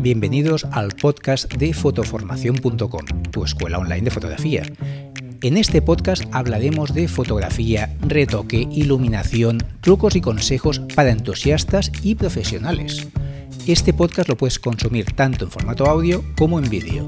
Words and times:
Bienvenidos 0.00 0.64
al 0.70 0.92
podcast 0.92 1.52
de 1.54 1.74
fotoformación.com, 1.74 3.04
tu 3.32 3.44
escuela 3.44 3.78
online 3.78 4.02
de 4.02 4.10
fotografía. 4.12 4.62
En 5.42 5.56
este 5.56 5.82
podcast 5.82 6.22
hablaremos 6.30 6.94
de 6.94 7.08
fotografía, 7.08 7.96
retoque, 8.02 8.68
iluminación, 8.70 9.58
trucos 9.80 10.14
y 10.14 10.20
consejos 10.20 10.80
para 10.94 11.10
entusiastas 11.10 11.90
y 12.04 12.14
profesionales. 12.14 13.08
Este 13.66 13.92
podcast 13.92 14.28
lo 14.28 14.36
puedes 14.36 14.60
consumir 14.60 15.06
tanto 15.16 15.46
en 15.46 15.50
formato 15.50 15.86
audio 15.86 16.24
como 16.36 16.60
en 16.60 16.70
vídeo. 16.70 17.04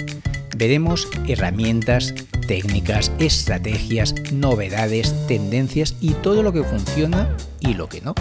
Veremos 0.57 1.07
herramientas, 1.29 2.13
técnicas, 2.49 3.13
estrategias, 3.21 4.17
novedades, 4.33 5.15
tendencias 5.29 5.95
y 6.01 6.11
todo 6.15 6.43
lo 6.43 6.53
que 6.53 6.65
funciona 6.65 7.37
y 7.61 7.75
lo 7.75 7.89
que 7.89 8.01
no. 8.01 8.17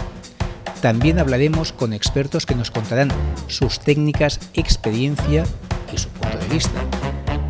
También 0.80 1.18
hablaremos 1.18 1.72
con 1.72 1.92
expertos 1.92 2.46
que 2.46 2.54
nos 2.54 2.70
contarán 2.70 3.10
sus 3.48 3.80
técnicas, 3.80 4.40
experiencia 4.54 5.44
y 5.92 5.98
su 5.98 6.08
punto 6.08 6.38
de 6.38 6.48
vista. 6.48 6.82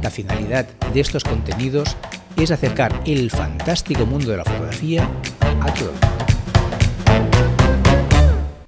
La 0.02 0.10
finalidad 0.10 0.66
de 0.92 1.00
estos 1.00 1.22
contenidos 1.22 1.96
es 2.36 2.50
acercar 2.50 3.02
el 3.06 3.30
fantástico 3.30 4.04
mundo 4.04 4.32
de 4.32 4.38
la 4.38 4.44
fotografía 4.44 5.08
a 5.60 5.74
todo 5.74 5.92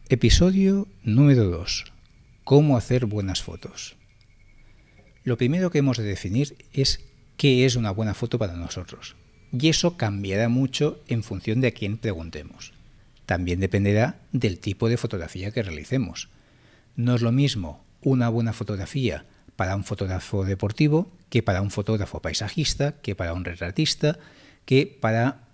Episodio 0.09 0.87
número 1.03 1.45
2. 1.45 1.87
Cómo 2.45 2.77
hacer 2.77 3.07
buenas 3.07 3.43
fotos. 3.43 3.97
Lo 5.25 5.39
primero 5.39 5.71
que 5.71 5.79
hemos 5.79 5.97
de 5.97 6.05
definir 6.05 6.57
es 6.73 7.01
qué 7.37 7.65
es 7.65 7.77
una 7.77 7.91
buena 7.91 8.15
foto 8.15 8.39
para 8.39 8.53
nosotros. 8.53 9.17
Y 9.53 9.71
eso 9.71 9.97
cambiará 9.97 10.49
mucho 10.49 11.01
en 11.09 11.23
función 11.23 11.61
de 11.61 11.69
a 11.69 11.71
quién 11.73 11.97
preguntemos. 11.97 12.75
También 13.27 13.61
dependerá 13.61 14.21
del 14.33 14.59
tipo 14.59 14.89
de 14.89 14.97
fotografía 14.97 15.51
que 15.51 15.63
realicemos. 15.63 16.29
No 16.97 17.15
es 17.15 17.23
lo 17.23 17.33
mismo 17.33 17.85
una 18.03 18.29
buena 18.29 18.53
fotografía 18.53 19.25
para 19.57 19.77
un 19.77 19.85
fotógrafo 19.85 20.45
deportivo 20.45 21.13
que 21.29 21.43
para 21.43 21.63
un 21.63 21.71
fotógrafo 21.71 22.21
paisajista, 22.21 23.01
que 23.01 23.15
para 23.15 23.33
un 23.33 23.45
retratista, 23.45 24.19
que 24.65 24.87
para 24.87 25.49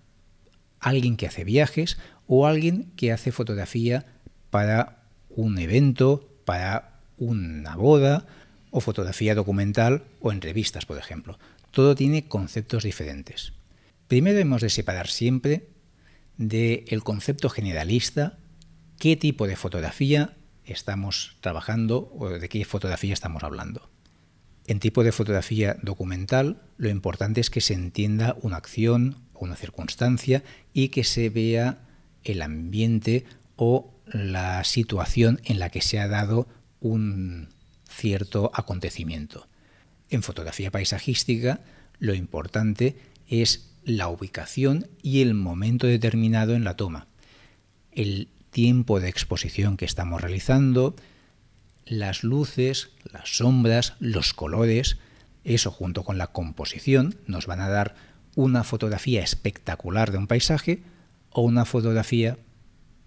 alguien 0.80 1.16
que 1.16 1.26
hace 1.26 1.44
viajes 1.44 1.98
o 2.26 2.46
alguien 2.46 2.90
que 2.96 3.12
hace 3.12 3.32
fotografía 3.32 4.06
para 4.50 5.02
un 5.28 5.58
evento, 5.58 6.28
para 6.44 7.00
una 7.18 7.76
boda 7.76 8.26
o 8.70 8.80
fotografía 8.80 9.34
documental 9.34 10.04
o 10.20 10.32
en 10.32 10.40
revistas, 10.40 10.86
por 10.86 10.98
ejemplo. 10.98 11.38
Todo 11.70 11.94
tiene 11.94 12.28
conceptos 12.28 12.84
diferentes. 12.84 13.52
Primero 14.08 14.38
hemos 14.38 14.62
de 14.62 14.70
separar 14.70 15.08
siempre 15.08 15.68
del 16.38 17.02
concepto 17.02 17.50
generalista 17.50 18.38
qué 18.98 19.16
tipo 19.16 19.46
de 19.46 19.56
fotografía 19.56 20.36
estamos 20.64 21.36
trabajando 21.40 22.12
o 22.16 22.28
de 22.28 22.48
qué 22.48 22.64
fotografía 22.64 23.12
estamos 23.12 23.42
hablando. 23.42 23.90
En 24.66 24.80
tipo 24.80 25.02
de 25.02 25.12
fotografía 25.12 25.76
documental, 25.82 26.62
lo 26.76 26.88
importante 26.88 27.40
es 27.40 27.50
que 27.50 27.60
se 27.60 27.74
entienda 27.74 28.36
una 28.42 28.56
acción 28.56 29.16
o 29.34 29.44
una 29.44 29.56
circunstancia 29.56 30.42
y 30.72 30.88
que 30.88 31.04
se 31.04 31.30
vea 31.30 31.78
el 32.24 32.42
ambiente 32.42 33.24
o 33.56 33.94
la 34.06 34.62
situación 34.64 35.40
en 35.44 35.58
la 35.58 35.70
que 35.70 35.80
se 35.80 35.98
ha 35.98 36.08
dado 36.08 36.48
un 36.80 37.48
cierto 37.88 38.50
acontecimiento. 38.54 39.48
En 40.10 40.22
fotografía 40.22 40.70
paisajística, 40.70 41.60
lo 41.98 42.14
importante 42.14 42.96
es 43.26 43.67
la 43.84 44.08
ubicación 44.08 44.88
y 45.02 45.22
el 45.22 45.34
momento 45.34 45.86
determinado 45.86 46.54
en 46.54 46.64
la 46.64 46.76
toma, 46.76 47.06
el 47.92 48.28
tiempo 48.50 49.00
de 49.00 49.08
exposición 49.08 49.76
que 49.76 49.84
estamos 49.84 50.20
realizando, 50.20 50.94
las 51.86 52.22
luces, 52.22 52.90
las 53.10 53.36
sombras, 53.36 53.94
los 53.98 54.34
colores, 54.34 54.98
eso 55.44 55.70
junto 55.70 56.04
con 56.04 56.18
la 56.18 56.28
composición 56.28 57.16
nos 57.26 57.46
van 57.46 57.60
a 57.60 57.68
dar 57.68 57.94
una 58.34 58.64
fotografía 58.64 59.22
espectacular 59.22 60.12
de 60.12 60.18
un 60.18 60.26
paisaje 60.26 60.82
o 61.30 61.42
una 61.42 61.64
fotografía 61.64 62.38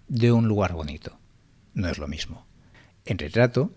de 0.08 0.32
un 0.32 0.48
lugar 0.48 0.72
bonito. 0.72 1.18
No 1.74 1.88
es 1.88 1.98
lo 1.98 2.08
mismo. 2.08 2.46
En 3.04 3.18
retrato, 3.18 3.72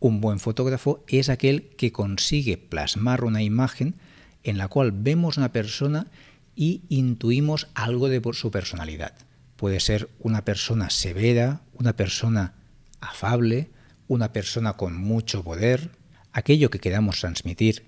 un 0.00 0.20
buen 0.20 0.38
fotógrafo 0.38 1.04
es 1.08 1.28
aquel 1.28 1.70
que 1.76 1.92
consigue 1.92 2.56
plasmar 2.56 3.24
una 3.24 3.42
imagen 3.42 3.94
en 4.42 4.58
la 4.58 4.68
cual 4.68 4.92
vemos 4.92 5.36
una 5.36 5.52
persona 5.52 6.06
y 6.54 6.82
intuimos 6.88 7.68
algo 7.74 8.08
de 8.08 8.22
su 8.32 8.50
personalidad. 8.50 9.14
Puede 9.56 9.80
ser 9.80 10.08
una 10.18 10.44
persona 10.44 10.90
severa, 10.90 11.62
una 11.74 11.94
persona 11.94 12.54
afable, 13.00 13.70
una 14.08 14.32
persona 14.32 14.74
con 14.74 14.96
mucho 14.96 15.42
poder. 15.44 15.90
Aquello 16.32 16.70
que 16.70 16.78
queramos 16.78 17.20
transmitir 17.20 17.86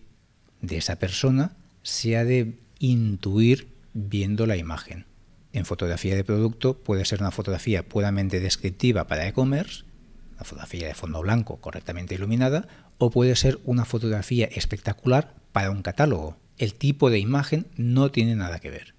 de 0.61 0.77
esa 0.77 0.97
persona 0.97 1.57
se 1.83 2.17
ha 2.17 2.25
de 2.25 2.59
intuir 2.79 3.75
viendo 3.93 4.47
la 4.47 4.57
imagen. 4.57 5.07
En 5.53 5.65
fotografía 5.65 6.17
de 6.17 6.25
producto 6.25 6.83
puede 6.83 7.05
ser 7.05 7.21
una 7.21 7.31
fotografía 7.31 7.89
puramente 7.89 8.41
descriptiva 8.41 9.07
para 9.07 9.27
e-commerce, 9.29 9.85
una 10.35 10.45
fotografía 10.45 10.89
de 10.89 10.95
fondo 10.95 11.23
blanco 11.23 11.61
correctamente 11.61 12.17
iluminada, 12.17 12.67
o 12.99 13.11
puede 13.11 13.37
ser 13.37 13.61
una 13.65 13.85
fotografía 13.85 14.47
espectacular 14.47 15.35
para 15.53 15.71
un 15.71 15.83
catálogo, 15.83 16.37
el 16.59 16.75
tipo 16.75 17.11
de 17.11 17.19
imagen 17.19 17.67
no 17.77 18.11
tiene 18.11 18.37
nada 18.37 18.61
que 18.61 18.71
ver. 18.71 18.95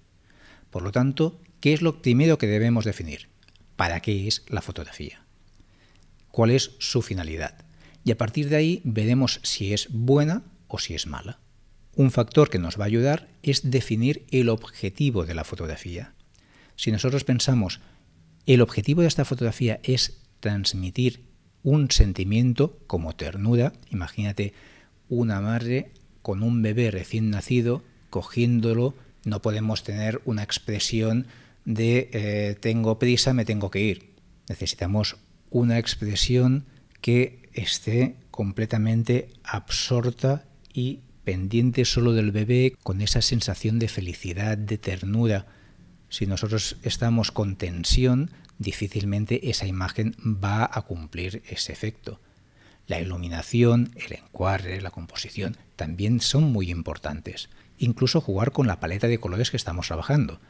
Por 0.70 0.82
lo 0.82 0.92
tanto, 0.92 1.40
¿qué 1.60 1.72
es 1.72 1.82
lo 1.82 2.02
primero 2.02 2.38
que 2.38 2.46
debemos 2.46 2.84
definir? 2.84 3.28
¿Para 3.76 4.00
qué 4.00 4.26
es 4.26 4.44
la 4.48 4.62
fotografía? 4.62 5.22
¿Cuál 6.30 6.50
es 6.50 6.72
su 6.78 7.02
finalidad? 7.02 7.64
Y 8.04 8.12
a 8.12 8.18
partir 8.18 8.48
de 8.48 8.56
ahí 8.56 8.80
veremos 8.84 9.40
si 9.42 9.72
es 9.72 9.88
buena 9.90 10.42
o 10.68 10.78
si 10.78 10.94
es 10.94 11.06
mala. 11.06 11.38
Un 11.94 12.10
factor 12.10 12.50
que 12.50 12.58
nos 12.58 12.78
va 12.78 12.84
a 12.84 12.86
ayudar 12.88 13.28
es 13.42 13.70
definir 13.70 14.26
el 14.30 14.50
objetivo 14.50 15.24
de 15.24 15.34
la 15.34 15.44
fotografía. 15.44 16.14
Si 16.76 16.92
nosotros 16.92 17.24
pensamos, 17.24 17.80
el 18.44 18.60
objetivo 18.60 19.00
de 19.00 19.08
esta 19.08 19.24
fotografía 19.24 19.80
es 19.82 20.20
transmitir 20.40 21.24
un 21.62 21.90
sentimiento 21.90 22.78
como 22.86 23.16
ternura, 23.16 23.72
imagínate 23.90 24.52
una 25.08 25.40
madre 25.40 25.90
con 26.26 26.42
un 26.42 26.60
bebé 26.60 26.90
recién 26.90 27.30
nacido, 27.30 27.84
cogiéndolo, 28.10 28.96
no 29.24 29.40
podemos 29.42 29.84
tener 29.84 30.20
una 30.24 30.42
expresión 30.42 31.28
de 31.64 32.10
eh, 32.12 32.56
tengo 32.58 32.98
prisa, 32.98 33.32
me 33.32 33.44
tengo 33.44 33.70
que 33.70 33.82
ir. 33.82 34.10
Necesitamos 34.48 35.18
una 35.50 35.78
expresión 35.78 36.64
que 37.00 37.48
esté 37.52 38.16
completamente 38.32 39.28
absorta 39.44 40.48
y 40.72 41.02
pendiente 41.22 41.84
solo 41.84 42.12
del 42.12 42.32
bebé, 42.32 42.74
con 42.82 43.02
esa 43.02 43.22
sensación 43.22 43.78
de 43.78 43.86
felicidad, 43.86 44.58
de 44.58 44.78
ternura. 44.78 45.46
Si 46.08 46.26
nosotros 46.26 46.76
estamos 46.82 47.30
con 47.30 47.54
tensión, 47.54 48.32
difícilmente 48.58 49.48
esa 49.48 49.68
imagen 49.68 50.16
va 50.18 50.68
a 50.72 50.82
cumplir 50.82 51.44
ese 51.48 51.72
efecto. 51.72 52.18
La 52.86 53.00
iluminación, 53.00 53.90
el 53.96 54.12
encuadre, 54.12 54.80
la 54.80 54.90
composición 54.90 55.56
también 55.74 56.20
son 56.20 56.44
muy 56.44 56.70
importantes. 56.70 57.48
Incluso 57.78 58.20
jugar 58.20 58.52
con 58.52 58.66
la 58.66 58.80
paleta 58.80 59.08
de 59.08 59.18
colores 59.18 59.50
que 59.50 59.56
estamos 59.56 59.88
trabajando. 59.88 60.40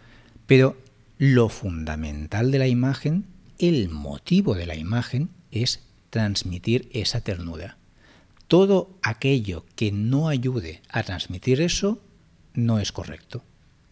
Pero 0.47 0.76
lo 1.19 1.48
fundamental 1.48 2.50
de 2.50 2.58
la 2.58 2.69
imagen, 2.69 3.26
el 3.58 3.88
motivo 3.88 4.54
de 4.54 4.66
la 4.66 4.76
imagen, 4.76 5.30
es 5.50 5.80
transmitir 6.10 6.88
esa 6.92 7.20
ternura. 7.20 7.78
Todo 8.48 8.91
aquello 9.03 9.64
que 9.74 9.91
no 9.91 10.28
ayude 10.28 10.82
a 10.88 11.03
transmitir 11.03 11.60
eso 11.60 12.03
no 12.54 12.78
es 12.78 12.92
correcto 12.92 13.42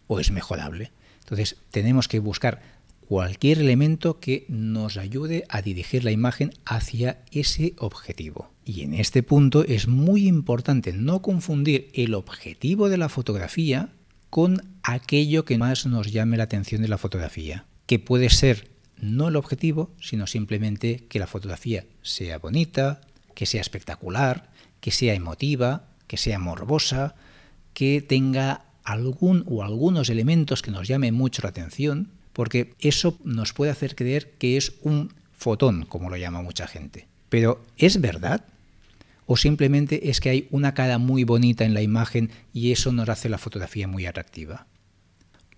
o 0.07 0.19
es 0.19 0.31
mejorable. 0.31 0.91
Entonces 1.19 1.57
tenemos 1.71 2.07
que 2.07 2.19
buscar 2.19 2.61
cualquier 3.07 3.59
elemento 3.59 4.19
que 4.19 4.45
nos 4.49 4.97
ayude 4.97 5.45
a 5.49 5.61
dirigir 5.61 6.03
la 6.03 6.11
imagen 6.11 6.51
hacia 6.65 7.23
ese 7.31 7.73
objetivo. 7.77 8.51
Y 8.65 8.81
en 8.81 8.93
este 8.93 9.23
punto 9.23 9.63
es 9.63 9.87
muy 9.87 10.27
importante 10.27 10.91
no 10.91 11.21
confundir 11.21 11.89
el 11.93 12.13
objetivo 12.15 12.89
de 12.89 12.97
la 12.97 13.09
fotografía 13.09 13.89
con 14.29 14.61
aquello 14.83 15.45
que 15.45 15.57
más 15.57 15.85
nos 15.85 16.11
llame 16.11 16.37
la 16.37 16.43
atención 16.43 16.81
de 16.81 16.87
la 16.87 16.97
fotografía, 16.97 17.65
que 17.85 17.99
puede 17.99 18.29
ser 18.29 18.69
no 18.99 19.27
el 19.27 19.35
objetivo, 19.35 19.91
sino 19.99 20.27
simplemente 20.27 21.05
que 21.07 21.19
la 21.19 21.27
fotografía 21.27 21.85
sea 22.01 22.39
bonita, 22.39 23.01
que 23.35 23.45
sea 23.45 23.61
espectacular, 23.61 24.51
que 24.79 24.91
sea 24.91 25.13
emotiva, 25.13 25.89
que 26.07 26.17
sea 26.17 26.39
morbosa, 26.39 27.15
que 27.73 28.01
tenga 28.01 28.65
algún 28.83 29.43
o 29.47 29.63
algunos 29.63 30.09
elementos 30.09 30.61
que 30.61 30.71
nos 30.71 30.87
llamen 30.87 31.13
mucho 31.13 31.41
la 31.43 31.49
atención, 31.49 32.11
porque 32.35 32.75
eso 32.79 33.17
nos 33.23 33.53
puede 33.53 33.71
hacer 33.71 33.95
creer 33.95 34.33
que 34.33 34.57
es 34.57 34.73
un 34.81 35.13
fotón, 35.31 35.85
como 35.85 36.09
lo 36.09 36.17
llama 36.17 36.41
mucha 36.41 36.67
gente. 36.67 37.07
Pero 37.29 37.63
¿es 37.77 38.01
verdad? 38.01 38.43
¿O 39.25 39.37
simplemente 39.37 40.09
es 40.09 40.19
que 40.19 40.31
hay 40.31 40.47
una 40.51 40.73
cara 40.73 40.97
muy 40.97 41.23
bonita 41.23 41.63
en 41.63 41.73
la 41.73 41.81
imagen 41.81 42.31
y 42.51 42.73
eso 42.73 42.91
nos 42.91 43.07
hace 43.07 43.29
la 43.29 43.37
fotografía 43.37 43.87
muy 43.87 44.05
atractiva? 44.05 44.67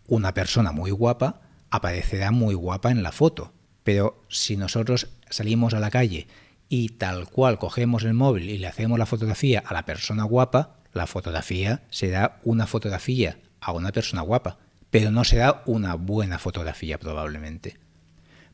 Una 0.05 0.35
persona 0.35 0.71
muy 0.71 0.91
guapa 0.91 1.41
aparecerá 1.71 2.29
muy 2.29 2.53
guapa 2.53 2.91
en 2.91 3.01
la 3.01 3.11
foto, 3.11 3.53
pero 3.83 4.23
si 4.29 4.55
nosotros 4.55 5.07
salimos 5.31 5.73
a 5.73 5.79
la 5.79 5.89
calle 5.89 6.27
y 6.69 6.89
tal 6.89 7.27
cual 7.27 7.57
cogemos 7.57 8.03
el 8.03 8.13
móvil 8.13 8.51
y 8.51 8.59
le 8.59 8.67
hacemos 8.67 8.99
la 8.99 9.07
fotografía 9.07 9.63
a 9.65 9.73
la 9.73 9.83
persona 9.83 10.25
guapa, 10.25 10.75
la 10.93 11.07
fotografía 11.07 11.81
será 11.89 12.39
una 12.43 12.67
fotografía 12.67 13.39
a 13.61 13.71
una 13.71 13.91
persona 13.91 14.21
guapa, 14.21 14.59
pero 14.89 15.11
no 15.11 15.23
será 15.23 15.63
una 15.65 15.95
buena 15.95 16.39
fotografía 16.39 16.99
probablemente. 16.99 17.77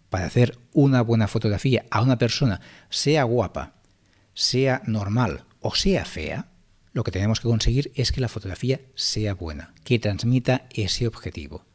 Para 0.09 0.25
hacer 0.25 0.57
una 0.73 1.01
buena 1.01 1.27
fotografía 1.27 1.85
a 1.89 2.01
una 2.01 2.17
persona, 2.17 2.61
sea 2.89 3.23
guapa, 3.23 3.73
sea 4.33 4.81
normal 4.85 5.45
o 5.59 5.75
sea 5.75 6.05
fea, 6.05 6.47
lo 6.91 7.03
que 7.03 7.11
tenemos 7.11 7.39
que 7.39 7.47
conseguir 7.47 7.91
es 7.95 8.11
que 8.11 8.21
la 8.21 8.27
fotografía 8.27 8.81
sea 8.95 9.33
buena, 9.33 9.73
que 9.83 9.97
transmita 9.97 10.67
ese 10.71 11.07
objetivo. 11.07 11.65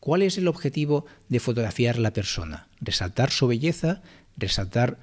¿Cuál 0.00 0.22
es 0.22 0.38
el 0.38 0.48
objetivo 0.48 1.04
de 1.28 1.40
fotografiar 1.40 1.98
la 1.98 2.12
persona? 2.12 2.68
Resaltar 2.80 3.30
su 3.30 3.46
belleza, 3.46 4.02
resaltar 4.36 4.98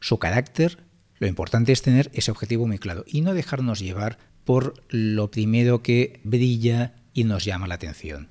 su 0.00 0.18
carácter. 0.18 0.78
Lo 1.18 1.26
importante 1.26 1.72
es 1.72 1.82
tener 1.82 2.10
ese 2.12 2.30
objetivo 2.30 2.66
muy 2.66 2.78
claro 2.78 3.04
y 3.06 3.22
no 3.22 3.34
dejarnos 3.34 3.80
llevar 3.80 4.18
por 4.44 4.74
lo 4.88 5.30
primero 5.30 5.82
que 5.82 6.20
brilla 6.22 6.94
y 7.14 7.24
nos 7.24 7.44
llama 7.44 7.66
la 7.66 7.74
atención. 7.74 8.28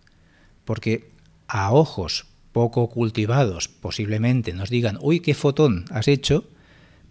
Porque 0.66 1.10
a 1.48 1.72
ojos 1.72 2.26
poco 2.52 2.90
cultivados 2.90 3.68
posiblemente 3.68 4.54
nos 4.54 4.70
digan, 4.70 4.98
uy, 5.02 5.20
qué 5.20 5.34
fotón 5.34 5.86
has 5.92 6.08
hecho, 6.08 6.46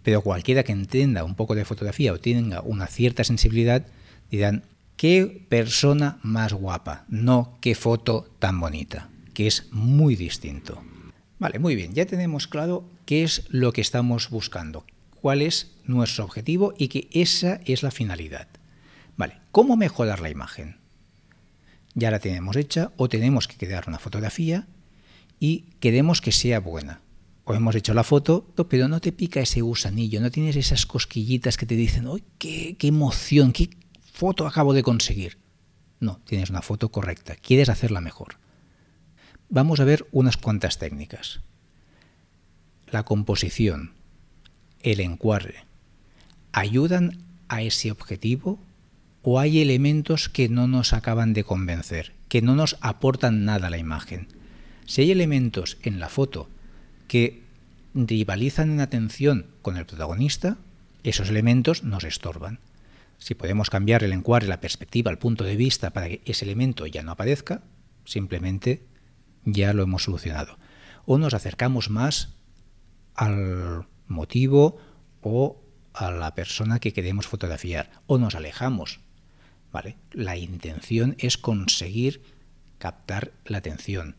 pero 0.03 0.21
cualquiera 0.21 0.63
que 0.63 0.71
entienda 0.71 1.23
un 1.23 1.35
poco 1.35 1.55
de 1.55 1.65
fotografía 1.65 2.13
o 2.13 2.19
tenga 2.19 2.61
una 2.61 2.87
cierta 2.87 3.23
sensibilidad 3.23 3.87
dirán, 4.29 4.63
qué 4.97 5.45
persona 5.49 6.19
más 6.23 6.53
guapa, 6.53 7.05
no 7.09 7.57
qué 7.61 7.75
foto 7.75 8.27
tan 8.39 8.59
bonita, 8.59 9.09
que 9.33 9.47
es 9.47 9.67
muy 9.71 10.15
distinto. 10.15 10.81
Vale, 11.39 11.59
muy 11.59 11.75
bien, 11.75 11.93
ya 11.93 12.05
tenemos 12.05 12.47
claro 12.47 12.85
qué 13.05 13.23
es 13.23 13.45
lo 13.49 13.73
que 13.73 13.81
estamos 13.81 14.29
buscando, 14.29 14.85
cuál 15.21 15.41
es 15.41 15.75
nuestro 15.85 16.23
objetivo 16.23 16.73
y 16.77 16.87
que 16.87 17.07
esa 17.11 17.59
es 17.65 17.83
la 17.83 17.91
finalidad. 17.91 18.47
Vale, 19.17 19.35
¿cómo 19.51 19.75
mejorar 19.75 20.21
la 20.21 20.29
imagen? 20.29 20.77
Ya 21.95 22.11
la 22.11 22.19
tenemos 22.19 22.55
hecha 22.57 22.91
o 22.97 23.09
tenemos 23.09 23.47
que 23.47 23.57
crear 23.57 23.85
una 23.87 23.99
fotografía 23.99 24.67
y 25.39 25.61
queremos 25.79 26.21
que 26.21 26.31
sea 26.31 26.59
buena. 26.59 27.01
O 27.45 27.53
hemos 27.53 27.75
hecho 27.75 27.93
la 27.93 28.03
foto, 28.03 28.47
pero 28.69 28.87
no 28.87 28.99
te 28.99 29.11
pica 29.11 29.39
ese 29.39 29.61
gusanillo, 29.61 30.19
no 30.19 30.31
tienes 30.31 30.55
esas 30.55 30.85
cosquillitas 30.85 31.57
que 31.57 31.65
te 31.65 31.75
dicen, 31.75 32.07
¡ay, 32.07 32.23
qué, 32.37 32.75
qué 32.77 32.87
emoción! 32.87 33.53
¡Qué 33.53 33.69
foto 34.11 34.45
acabo 34.45 34.73
de 34.73 34.83
conseguir! 34.83 35.37
No, 35.99 36.19
tienes 36.25 36.49
una 36.49 36.61
foto 36.61 36.89
correcta, 36.89 37.35
quieres 37.35 37.69
hacerla 37.69 38.01
mejor. 38.01 38.37
Vamos 39.49 39.79
a 39.79 39.85
ver 39.85 40.07
unas 40.11 40.37
cuantas 40.37 40.79
técnicas. 40.79 41.41
La 42.87 43.03
composición, 43.03 43.93
el 44.81 44.99
encuadre, 44.99 45.65
¿ayudan 46.51 47.23
a 47.47 47.61
ese 47.61 47.91
objetivo 47.91 48.59
o 49.27 49.39
hay 49.39 49.59
elementos 49.59 50.29
que 50.29 50.49
no 50.49 50.67
nos 50.67 50.93
acaban 50.93 51.33
de 51.33 51.43
convencer, 51.43 52.13
que 52.29 52.43
no 52.43 52.53
nos 52.53 52.77
aportan 52.79 53.43
nada 53.43 53.67
a 53.67 53.69
la 53.71 53.79
imagen? 53.79 54.27
Si 54.85 55.01
hay 55.01 55.09
elementos 55.09 55.79
en 55.81 55.99
la 55.99 56.09
foto 56.09 56.47
que 57.07 57.41
rivalizan 57.95 58.69
en 58.69 58.81
atención 58.81 59.47
con 59.63 59.77
el 59.77 59.87
protagonista, 59.87 60.57
esos 61.03 61.31
elementos 61.31 61.83
nos 61.83 62.03
estorban. 62.03 62.59
Si 63.17 63.33
podemos 63.33 63.71
cambiar 63.71 64.03
el 64.03 64.13
encuadre, 64.13 64.47
la 64.47 64.61
perspectiva, 64.61 65.09
el 65.09 65.17
punto 65.17 65.43
de 65.43 65.55
vista 65.55 65.89
para 65.89 66.07
que 66.07 66.21
ese 66.25 66.45
elemento 66.45 66.85
ya 66.85 67.01
no 67.01 67.11
aparezca, 67.11 67.63
simplemente 68.05 68.85
ya 69.43 69.73
lo 69.73 69.81
hemos 69.81 70.03
solucionado. 70.03 70.59
O 71.07 71.17
nos 71.17 71.33
acercamos 71.33 71.89
más 71.89 72.35
al 73.15 73.87
motivo 74.07 74.77
o 75.21 75.63
a 75.95 76.11
la 76.11 76.35
persona 76.35 76.79
que 76.79 76.93
queremos 76.93 77.25
fotografiar, 77.25 77.89
o 78.05 78.19
nos 78.19 78.35
alejamos. 78.35 78.99
¿Vale? 79.75 79.97
La 80.13 80.37
intención 80.37 81.17
es 81.19 81.37
conseguir 81.37 82.21
captar 82.77 83.33
la 83.43 83.57
atención. 83.57 84.15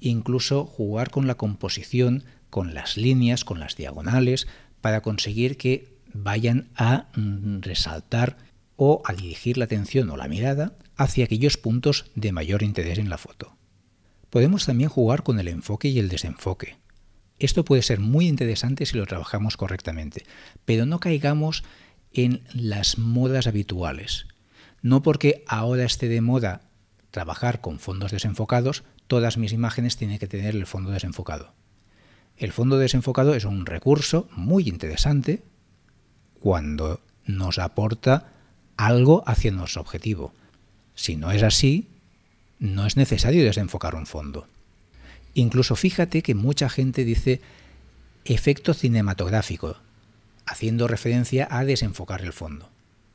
Incluso 0.00 0.66
jugar 0.66 1.10
con 1.10 1.28
la 1.28 1.36
composición, 1.36 2.24
con 2.50 2.74
las 2.74 2.96
líneas, 2.96 3.44
con 3.44 3.60
las 3.60 3.76
diagonales, 3.76 4.48
para 4.80 5.00
conseguir 5.00 5.58
que 5.58 5.96
vayan 6.12 6.70
a 6.74 7.06
mm, 7.14 7.60
resaltar 7.60 8.36
o 8.74 9.00
a 9.04 9.12
dirigir 9.12 9.58
la 9.58 9.66
atención 9.66 10.10
o 10.10 10.16
la 10.16 10.26
mirada 10.26 10.72
hacia 10.96 11.26
aquellos 11.26 11.56
puntos 11.56 12.10
de 12.16 12.32
mayor 12.32 12.64
interés 12.64 12.98
en 12.98 13.10
la 13.10 13.18
foto. 13.18 13.56
Podemos 14.28 14.66
también 14.66 14.90
jugar 14.90 15.22
con 15.22 15.38
el 15.38 15.46
enfoque 15.46 15.86
y 15.86 16.00
el 16.00 16.08
desenfoque. 16.08 16.78
Esto 17.38 17.64
puede 17.64 17.82
ser 17.82 18.00
muy 18.00 18.26
interesante 18.26 18.86
si 18.86 18.96
lo 18.96 19.06
trabajamos 19.06 19.56
correctamente, 19.56 20.26
pero 20.64 20.84
no 20.84 20.98
caigamos 20.98 21.62
en 22.12 22.42
las 22.52 22.98
modas 22.98 23.46
habituales. 23.46 24.26
No 24.82 25.02
porque 25.02 25.44
ahora 25.46 25.84
esté 25.84 26.08
de 26.08 26.20
moda 26.20 26.62
trabajar 27.10 27.60
con 27.60 27.78
fondos 27.78 28.12
desenfocados, 28.12 28.84
todas 29.06 29.38
mis 29.38 29.52
imágenes 29.52 29.96
tienen 29.96 30.18
que 30.18 30.28
tener 30.28 30.54
el 30.54 30.66
fondo 30.66 30.90
desenfocado. 30.90 31.52
El 32.36 32.52
fondo 32.52 32.78
desenfocado 32.78 33.34
es 33.34 33.44
un 33.44 33.66
recurso 33.66 34.28
muy 34.30 34.68
interesante 34.68 35.42
cuando 36.38 37.00
nos 37.26 37.58
aporta 37.58 38.32
algo 38.76 39.24
hacia 39.26 39.50
nuestro 39.50 39.80
objetivo. 39.82 40.32
Si 40.94 41.16
no 41.16 41.32
es 41.32 41.42
así, 41.42 41.88
no 42.60 42.86
es 42.86 42.96
necesario 42.96 43.44
desenfocar 43.44 43.94
un 43.94 44.06
fondo. 44.06 44.46
Incluso 45.34 45.76
fíjate 45.76 46.22
que 46.22 46.34
mucha 46.34 46.68
gente 46.68 47.04
dice 47.04 47.40
efecto 48.24 48.74
cinematográfico, 48.74 49.76
haciendo 50.46 50.88
referencia 50.88 51.48
a 51.50 51.64
desenfocar 51.64 52.22
el 52.22 52.32
fondo. 52.32 52.68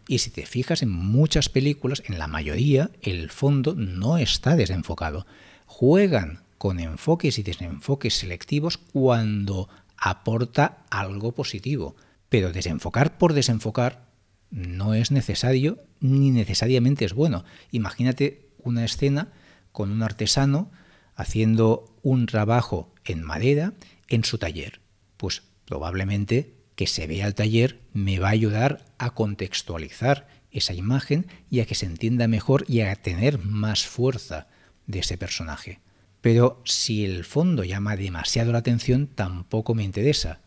Y 0.08 0.20
si 0.20 0.30
te 0.30 0.46
fijas 0.46 0.82
en 0.82 0.90
muchas 0.90 1.50
películas, 1.50 2.04
en 2.06 2.18
la 2.20 2.28
mayoría, 2.28 2.92
el 3.02 3.30
fondo 3.30 3.76
no 3.76 4.18
está 4.18 4.56
desenfocado. 4.56 5.26
Juegan 5.66 6.44
con 6.58 6.80
enfoques 6.80 7.40
y 7.40 7.44
desenfoques 7.44 8.16
selectivos 8.16 8.78
cuando 8.78 9.70
aporta 9.98 10.86
algo 10.90 11.34
positivo. 11.34 11.96
Pero 12.30 12.52
desenfocar 12.52 13.18
por 13.18 13.34
desenfocar 13.34 14.08
no 14.50 14.94
es 14.94 15.12
necesario 15.12 15.84
ni 16.00 16.32
necesariamente 16.32 17.06
es 17.06 17.14
bueno. 17.14 17.44
Imagínate 17.72 18.50
una 18.60 18.86
escena 18.86 19.32
con 19.72 19.92
un 19.92 20.04
artesano 20.04 20.72
haciendo 21.16 21.96
un 22.02 22.26
trabajo 22.26 22.94
en 23.06 23.24
madera 23.24 23.74
en 24.08 24.24
su 24.24 24.38
taller. 24.38 24.82
Pues 25.18 25.44
probablemente 25.66 26.54
que 26.76 26.88
se 26.88 27.08
vea 27.08 27.28
el 27.28 27.36
taller 27.36 27.80
me 27.94 28.20
va 28.20 28.30
a 28.30 28.32
ayudar 28.32 28.86
a 28.98 29.12
contextualizar 29.12 30.28
esa 30.52 30.74
imagen 30.74 31.28
y 31.50 31.60
a 31.60 31.66
que 31.66 31.76
se 31.76 31.86
entienda 31.86 32.28
mejor 32.28 32.66
y 32.68 32.82
a 32.82 32.96
tener 32.96 33.40
más 33.40 33.86
fuerza 33.86 34.48
de 34.88 35.00
ese 35.00 35.18
personaje. 35.18 35.80
Pero 36.22 36.62
si 36.64 37.04
el 37.04 37.26
fondo 37.26 37.64
llama 37.64 37.96
demasiado 37.96 38.52
la 38.52 38.60
atención, 38.60 39.08
tampoco 39.08 39.76
me 39.76 39.84
interesa. 39.84 40.40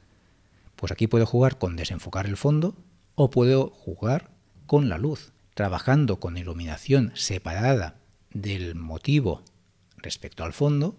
Pues 0.74 0.92
aquí 0.92 1.06
puedo 1.06 1.26
jugar 1.26 1.58
con 1.58 1.76
desenfocar 1.76 2.26
el 2.26 2.36
fondo 2.36 2.76
o 3.14 3.30
puedo 3.30 3.70
jugar 3.70 4.30
con 4.66 4.88
la 4.88 4.98
luz, 4.98 5.32
trabajando 5.54 6.20
con 6.20 6.36
iluminación 6.36 7.12
separada 7.14 7.96
del 8.32 8.74
motivo 8.74 9.42
respecto 9.96 10.44
al 10.44 10.52
fondo, 10.52 10.96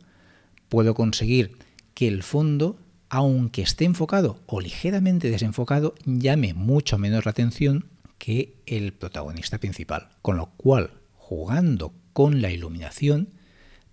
puedo 0.70 0.96
conseguir 0.96 1.58
que 1.94 2.08
el 2.08 2.24
fondo, 2.24 2.78
aunque 3.10 3.62
esté 3.62 3.86
enfocado 3.86 4.40
o 4.46 4.60
ligeramente 4.60 5.30
desenfocado, 5.30 5.96
llame 6.06 6.54
mucho 6.54 6.98
menos 6.98 7.26
la 7.26 7.32
atención 7.32 7.86
que 8.18 8.56
el 8.66 8.94
protagonista 8.94 9.60
principal. 9.60 10.10
Con 10.22 10.38
lo 10.38 10.48
cual, 10.58 10.92
jugando 11.16 11.94
con 12.14 12.42
la 12.42 12.52
iluminación, 12.52 13.30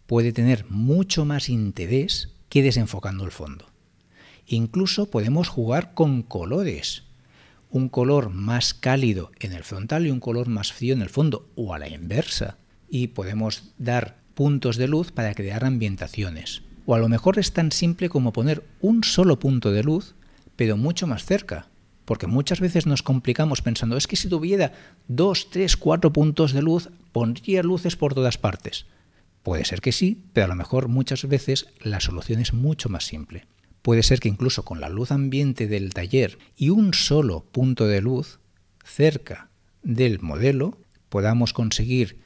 puede 0.06 0.32
tener 0.32 0.66
mucho 0.68 1.24
más 1.24 1.48
interés 1.48 2.30
que 2.48 2.62
desenfocando 2.62 3.24
el 3.24 3.30
fondo. 3.30 3.66
Incluso 4.46 5.10
podemos 5.10 5.48
jugar 5.48 5.94
con 5.94 6.22
colores. 6.22 7.04
Un 7.70 7.88
color 7.88 8.30
más 8.30 8.74
cálido 8.74 9.32
en 9.40 9.52
el 9.52 9.64
frontal 9.64 10.06
y 10.06 10.10
un 10.10 10.20
color 10.20 10.48
más 10.48 10.72
frío 10.72 10.94
en 10.94 11.02
el 11.02 11.08
fondo, 11.08 11.48
o 11.56 11.74
a 11.74 11.78
la 11.78 11.88
inversa 11.88 12.58
y 12.88 13.08
podemos 13.08 13.72
dar 13.78 14.18
puntos 14.34 14.76
de 14.76 14.86
luz 14.86 15.10
para 15.10 15.34
crear 15.34 15.64
ambientaciones. 15.64 16.62
O 16.86 16.94
a 16.94 16.98
lo 16.98 17.08
mejor 17.08 17.38
es 17.38 17.52
tan 17.52 17.72
simple 17.72 18.08
como 18.08 18.32
poner 18.32 18.64
un 18.80 19.04
solo 19.04 19.38
punto 19.38 19.72
de 19.72 19.82
luz, 19.82 20.14
pero 20.56 20.76
mucho 20.76 21.06
más 21.06 21.24
cerca. 21.24 21.68
Porque 22.04 22.26
muchas 22.26 22.60
veces 22.60 22.86
nos 22.86 23.02
complicamos 23.02 23.62
pensando, 23.62 23.96
es 23.96 24.06
que 24.06 24.16
si 24.16 24.28
tuviera 24.28 24.72
dos, 25.08 25.48
tres, 25.50 25.76
cuatro 25.76 26.12
puntos 26.12 26.52
de 26.52 26.60
luz, 26.60 26.90
pondría 27.12 27.62
luces 27.62 27.96
por 27.96 28.12
todas 28.12 28.36
partes. 28.36 28.86
Puede 29.42 29.64
ser 29.64 29.80
que 29.80 29.92
sí, 29.92 30.22
pero 30.32 30.46
a 30.46 30.48
lo 30.48 30.54
mejor 30.54 30.88
muchas 30.88 31.26
veces 31.26 31.66
la 31.80 32.00
solución 32.00 32.40
es 32.40 32.52
mucho 32.52 32.88
más 32.88 33.04
simple. 33.04 33.46
Puede 33.80 34.02
ser 34.02 34.20
que 34.20 34.28
incluso 34.28 34.64
con 34.64 34.80
la 34.80 34.88
luz 34.88 35.12
ambiente 35.12 35.66
del 35.66 35.92
taller 35.92 36.38
y 36.56 36.70
un 36.70 36.94
solo 36.94 37.44
punto 37.44 37.86
de 37.86 38.00
luz 38.00 38.40
cerca 38.82 39.50
del 39.82 40.20
modelo 40.20 40.78
podamos 41.10 41.52
conseguir 41.52 42.18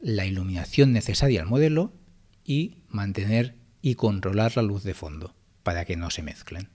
la 0.00 0.26
iluminación 0.26 0.92
necesaria 0.92 1.42
al 1.42 1.48
modelo 1.48 1.92
y 2.44 2.76
mantener 2.88 3.56
y 3.82 3.94
controlar 3.94 4.56
la 4.56 4.62
luz 4.62 4.82
de 4.82 4.94
fondo 4.94 5.34
para 5.62 5.84
que 5.84 5.96
no 5.96 6.10
se 6.10 6.22
mezclen. 6.22 6.68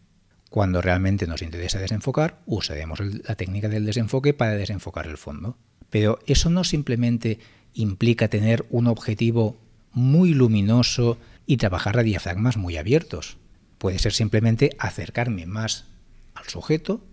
Cuando 0.49 0.81
realmente 0.81 1.27
nos 1.27 1.41
interesa 1.41 1.79
desenfocar, 1.79 2.39
usaremos 2.45 2.99
la 2.99 3.35
técnica 3.35 3.67
del 3.67 3.85
desenfoque 3.85 4.33
para 4.33 4.53
desenfocar 4.53 5.07
el 5.07 5.17
fondo. 5.17 5.57
Pero 5.89 6.19
eso 6.27 6.49
no 6.49 6.63
simplemente 6.63 7.39
implica 7.73 8.29
tener 8.29 8.65
un 8.69 8.87
objetivo 8.87 9.57
muy 9.91 10.33
luminoso 10.33 11.17
y 11.45 11.57
trabajar 11.57 11.99
a 11.99 12.03
diafragmas 12.03 12.57
muy 12.57 12.77
abiertos. 12.77 13.37
Puede 13.77 13.99
ser 13.99 14.13
simplemente 14.13 14.71
acercarme 14.79 15.45
más 15.45 15.85
al 16.33 16.45
sujeto 16.45 17.03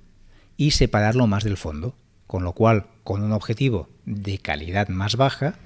y 0.56 0.72
separarlo 0.72 1.26
más 1.26 1.44
del 1.44 1.56
fondo, 1.56 1.96
con 2.26 2.44
lo 2.44 2.52
cual 2.52 2.86
con 3.04 3.22
un 3.22 3.32
objetivo 3.32 3.88
de 4.04 4.38
calidad 4.38 4.88
más 4.88 5.16
baja, 5.16 5.56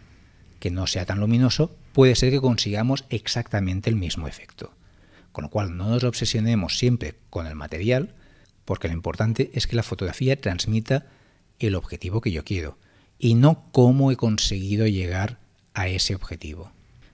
que 0.66 0.72
no 0.72 0.88
sea 0.88 1.06
tan 1.06 1.20
luminoso, 1.20 1.76
puede 1.92 2.16
ser 2.16 2.32
que 2.32 2.40
consigamos 2.40 3.04
exactamente 3.08 3.88
el 3.88 3.94
mismo 3.94 4.26
efecto. 4.26 4.74
Con 5.30 5.44
lo 5.44 5.48
cual 5.48 5.76
no 5.76 5.90
nos 5.90 6.02
obsesionemos 6.02 6.76
siempre 6.76 7.14
con 7.30 7.46
el 7.46 7.54
material, 7.54 8.16
porque 8.64 8.88
lo 8.88 8.94
importante 8.94 9.52
es 9.54 9.68
que 9.68 9.76
la 9.76 9.84
fotografía 9.84 10.40
transmita 10.40 11.06
el 11.60 11.76
objetivo 11.76 12.20
que 12.20 12.32
yo 12.32 12.42
quiero 12.42 12.78
y 13.16 13.34
no 13.34 13.70
cómo 13.70 14.10
he 14.10 14.16
conseguido 14.16 14.88
llegar 14.88 15.38
a 15.72 15.86
ese 15.86 16.16
objetivo. 16.16 16.72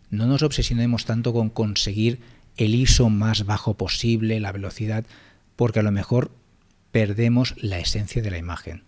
No 0.09 0.27
nos 0.27 0.43
obsesionemos 0.43 1.05
tanto 1.05 1.35
con 1.35 1.51
conseguir 1.51 2.21
el 2.57 2.75
ISO 2.75 3.11
más 3.11 3.45
bajo 3.45 3.75
posible, 3.75 4.41
la 4.41 4.53
velocidad, 4.53 5.05
porque 5.57 5.81
a 5.81 5.83
lo 5.83 5.93
mejor 5.93 6.31
perdemos 6.91 7.55
la 7.59 7.81
esencia 7.81 8.23
de 8.23 8.31
la 8.31 8.39
imagen. 8.39 8.85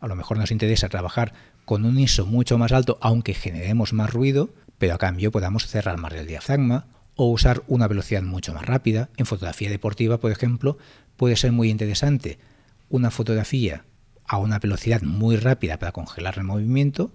A 0.00 0.08
lo 0.08 0.16
mejor 0.16 0.38
nos 0.38 0.50
interesa 0.50 0.88
trabajar 0.88 1.34
con 1.68 1.84
un 1.84 1.98
ISO 1.98 2.24
mucho 2.24 2.56
más 2.56 2.72
alto, 2.72 2.96
aunque 3.02 3.34
generemos 3.34 3.92
más 3.92 4.10
ruido, 4.10 4.48
pero 4.78 4.94
a 4.94 4.98
cambio 4.98 5.30
podamos 5.30 5.66
cerrar 5.66 5.98
más 5.98 6.14
el 6.14 6.26
diafragma 6.26 6.86
o 7.14 7.30
usar 7.30 7.62
una 7.66 7.86
velocidad 7.86 8.22
mucho 8.22 8.54
más 8.54 8.64
rápida. 8.64 9.10
En 9.18 9.26
fotografía 9.26 9.68
deportiva, 9.68 10.16
por 10.18 10.32
ejemplo, 10.32 10.78
puede 11.18 11.36
ser 11.36 11.52
muy 11.52 11.68
interesante 11.68 12.38
una 12.88 13.10
fotografía 13.10 13.84
a 14.24 14.38
una 14.38 14.58
velocidad 14.58 15.02
muy 15.02 15.36
rápida 15.36 15.78
para 15.78 15.92
congelar 15.92 16.38
el 16.38 16.44
movimiento, 16.44 17.12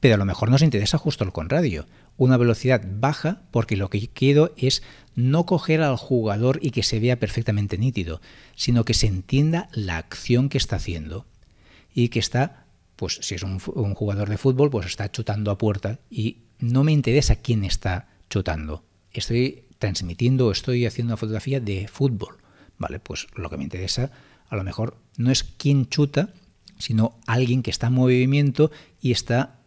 pero 0.00 0.16
a 0.16 0.18
lo 0.18 0.24
mejor 0.24 0.50
nos 0.50 0.62
interesa 0.62 0.98
justo 0.98 1.22
el 1.22 1.30
contrario, 1.30 1.86
una 2.16 2.36
velocidad 2.36 2.82
baja 2.84 3.42
porque 3.52 3.76
lo 3.76 3.88
que 3.88 4.08
quiero 4.08 4.52
es 4.56 4.82
no 5.14 5.46
coger 5.46 5.80
al 5.80 5.96
jugador 5.96 6.58
y 6.60 6.72
que 6.72 6.82
se 6.82 6.98
vea 6.98 7.20
perfectamente 7.20 7.78
nítido, 7.78 8.20
sino 8.56 8.84
que 8.84 8.94
se 8.94 9.06
entienda 9.06 9.68
la 9.70 9.96
acción 9.96 10.48
que 10.48 10.58
está 10.58 10.74
haciendo 10.74 11.24
y 11.94 12.08
que 12.08 12.18
está, 12.18 12.61
pues 13.02 13.18
si 13.20 13.34
es 13.34 13.42
un, 13.42 13.58
jugador 13.58 14.28
de 14.28 14.38
fútbol, 14.38 14.70
pues 14.70 14.86
está 14.86 15.10
chutando 15.10 15.50
a 15.50 15.58
puerta 15.58 15.98
y 16.08 16.42
no 16.60 16.84
me 16.84 16.92
interesa 16.92 17.34
quién 17.34 17.64
está 17.64 18.10
chutando. 18.30 18.84
Estoy 19.10 19.64
transmitiendo 19.80 20.46
o 20.46 20.52
estoy 20.52 20.86
haciendo 20.86 21.10
una 21.10 21.16
fotografía 21.16 21.58
de 21.58 21.88
fútbol. 21.88 22.36
Vale, 22.78 23.00
pues 23.00 23.26
lo 23.34 23.50
que 23.50 23.56
me 23.56 23.64
interesa 23.64 24.12
a 24.48 24.54
lo 24.54 24.62
mejor 24.62 24.98
no 25.16 25.32
es 25.32 25.42
quién 25.42 25.88
chuta, 25.88 26.32
sino 26.78 27.18
alguien 27.26 27.64
que 27.64 27.72
está 27.72 27.88
en 27.88 27.94
movimiento 27.94 28.70
y 29.00 29.10
está 29.10 29.58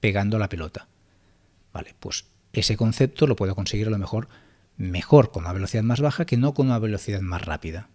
pegando 0.00 0.38
la 0.38 0.50
pelota. 0.50 0.86
Vale, 1.72 1.94
pues 1.98 2.26
ese 2.52 2.76
concepto 2.76 3.26
lo 3.26 3.36
puedo 3.36 3.54
conseguir 3.54 3.86
a 3.86 3.90
lo 3.90 3.98
mejor 3.98 4.28
mejor 4.76 5.30
con 5.30 5.44
una 5.44 5.54
velocidad 5.54 5.82
más 5.82 6.02
baja 6.02 6.26
que 6.26 6.36
no 6.36 6.52
con 6.52 6.66
una 6.66 6.78
velocidad 6.78 7.22
más 7.22 7.42
rápida. 7.42 7.88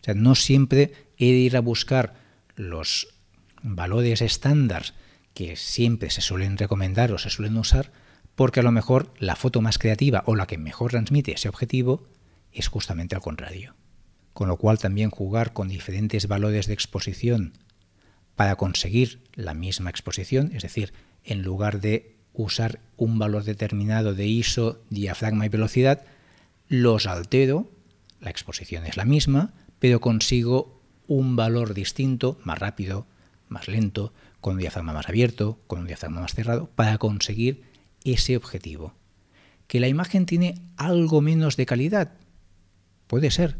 O 0.00 0.04
sea, 0.04 0.14
no 0.14 0.36
siempre 0.36 1.08
he 1.18 1.32
de 1.32 1.38
ir 1.38 1.56
a 1.56 1.60
buscar 1.60 2.14
los 2.54 3.08
valores 3.62 4.22
estándar 4.22 4.94
que 5.34 5.56
siempre 5.56 6.10
se 6.10 6.20
suelen 6.20 6.58
recomendar 6.58 7.12
o 7.12 7.18
se 7.18 7.30
suelen 7.30 7.56
usar, 7.56 7.92
porque 8.34 8.60
a 8.60 8.62
lo 8.62 8.72
mejor 8.72 9.12
la 9.18 9.36
foto 9.36 9.60
más 9.60 9.78
creativa 9.78 10.22
o 10.26 10.34
la 10.34 10.46
que 10.46 10.58
mejor 10.58 10.90
transmite 10.90 11.32
ese 11.32 11.48
objetivo 11.48 12.06
es 12.52 12.68
justamente 12.68 13.14
al 13.14 13.20
contrario. 13.20 13.74
Con 14.32 14.48
lo 14.48 14.56
cual 14.56 14.78
también 14.78 15.10
jugar 15.10 15.52
con 15.52 15.68
diferentes 15.68 16.26
valores 16.26 16.66
de 16.66 16.74
exposición 16.74 17.52
para 18.36 18.56
conseguir 18.56 19.20
la 19.34 19.54
misma 19.54 19.90
exposición, 19.90 20.50
es 20.54 20.62
decir, 20.62 20.92
en 21.24 21.42
lugar 21.42 21.80
de 21.80 22.16
usar 22.32 22.80
un 22.96 23.18
valor 23.18 23.44
determinado 23.44 24.14
de 24.14 24.26
ISO, 24.26 24.82
diafragma 24.88 25.46
y 25.46 25.48
velocidad, 25.48 26.04
los 26.68 27.06
altero, 27.06 27.70
la 28.20 28.30
exposición 28.30 28.86
es 28.86 28.96
la 28.96 29.04
misma, 29.04 29.52
pero 29.78 30.00
consigo 30.00 30.80
un 31.06 31.36
valor 31.36 31.74
distinto, 31.74 32.38
más 32.44 32.58
rápido, 32.58 33.06
más 33.50 33.68
lento, 33.68 34.12
con 34.40 34.54
un 34.54 34.60
diafragma 34.60 34.92
más 34.92 35.08
abierto, 35.08 35.60
con 35.66 35.80
un 35.80 35.86
diafragma 35.86 36.20
más 36.20 36.34
cerrado, 36.34 36.70
para 36.74 36.98
conseguir 36.98 37.64
ese 38.04 38.36
objetivo. 38.36 38.94
¿Que 39.66 39.80
la 39.80 39.88
imagen 39.88 40.26
tiene 40.26 40.54
algo 40.76 41.20
menos 41.20 41.56
de 41.56 41.66
calidad? 41.66 42.12
Puede 43.06 43.30
ser, 43.30 43.56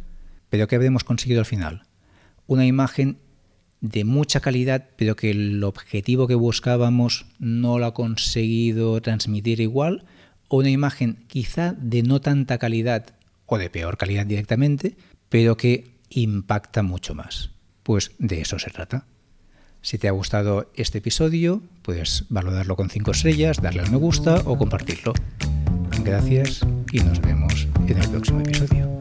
pero 0.48 0.66
¿qué 0.66 0.76
habremos 0.76 1.04
conseguido 1.04 1.40
al 1.40 1.46
final? 1.46 1.82
Una 2.46 2.66
imagen 2.66 3.18
de 3.80 4.04
mucha 4.04 4.40
calidad, 4.40 4.88
pero 4.96 5.16
que 5.16 5.30
el 5.30 5.62
objetivo 5.64 6.26
que 6.26 6.34
buscábamos 6.34 7.26
no 7.38 7.78
lo 7.78 7.86
ha 7.86 7.94
conseguido 7.94 9.00
transmitir 9.00 9.60
igual, 9.60 10.04
o 10.48 10.58
una 10.58 10.70
imagen 10.70 11.24
quizá 11.28 11.72
de 11.72 12.02
no 12.02 12.20
tanta 12.20 12.58
calidad 12.58 13.14
o 13.46 13.58
de 13.58 13.70
peor 13.70 13.96
calidad 13.96 14.26
directamente, 14.26 14.96
pero 15.28 15.56
que 15.56 15.96
impacta 16.10 16.82
mucho 16.82 17.14
más. 17.14 17.50
Pues 17.82 18.12
de 18.18 18.40
eso 18.40 18.58
se 18.58 18.70
trata. 18.70 19.06
Si 19.82 19.96
te 19.96 20.08
ha 20.08 20.12
gustado 20.12 20.70
este 20.74 20.98
episodio, 20.98 21.62
puedes 21.82 22.26
valorarlo 22.28 22.76
con 22.76 22.90
5 22.90 23.10
estrellas, 23.12 23.62
darle 23.62 23.80
al 23.80 23.90
me 23.90 23.96
gusta 23.96 24.42
o 24.44 24.58
compartirlo. 24.58 25.14
Gracias 26.04 26.60
y 26.92 27.00
nos 27.00 27.20
vemos 27.20 27.66
en 27.86 27.98
el 27.98 28.08
próximo 28.10 28.40
episodio. 28.40 28.99